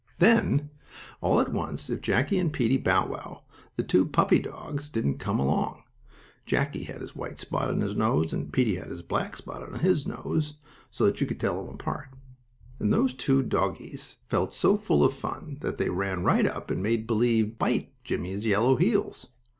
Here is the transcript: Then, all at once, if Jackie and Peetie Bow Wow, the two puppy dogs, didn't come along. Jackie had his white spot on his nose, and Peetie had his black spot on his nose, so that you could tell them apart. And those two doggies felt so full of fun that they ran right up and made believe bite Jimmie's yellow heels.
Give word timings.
Then, 0.17 0.71
all 1.21 1.39
at 1.39 1.51
once, 1.53 1.87
if 1.87 2.01
Jackie 2.01 2.39
and 2.39 2.51
Peetie 2.51 2.79
Bow 2.81 3.05
Wow, 3.05 3.43
the 3.75 3.83
two 3.83 4.03
puppy 4.03 4.39
dogs, 4.39 4.89
didn't 4.89 5.19
come 5.19 5.39
along. 5.39 5.83
Jackie 6.43 6.85
had 6.85 7.01
his 7.01 7.15
white 7.15 7.37
spot 7.37 7.69
on 7.69 7.81
his 7.81 7.95
nose, 7.95 8.33
and 8.33 8.51
Peetie 8.51 8.77
had 8.77 8.87
his 8.89 9.03
black 9.03 9.37
spot 9.37 9.61
on 9.61 9.77
his 9.77 10.07
nose, 10.07 10.55
so 10.89 11.05
that 11.05 11.21
you 11.21 11.27
could 11.27 11.39
tell 11.39 11.63
them 11.63 11.75
apart. 11.75 12.07
And 12.79 12.91
those 12.91 13.13
two 13.13 13.43
doggies 13.43 14.17
felt 14.27 14.55
so 14.55 14.75
full 14.75 15.03
of 15.03 15.13
fun 15.13 15.59
that 15.61 15.77
they 15.77 15.91
ran 15.91 16.23
right 16.23 16.47
up 16.47 16.71
and 16.71 16.81
made 16.81 17.05
believe 17.05 17.59
bite 17.59 17.93
Jimmie's 18.03 18.43
yellow 18.43 18.77
heels. 18.77 19.27